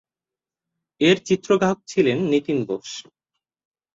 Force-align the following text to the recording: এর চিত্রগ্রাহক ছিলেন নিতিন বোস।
এর 1.01 1.17
চিত্রগ্রাহক 1.27 1.79
ছিলেন 1.87 2.17
নিতিন 2.31 2.57
বোস। 2.67 2.89